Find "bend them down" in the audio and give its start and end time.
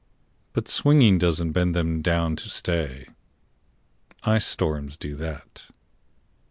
1.51-2.35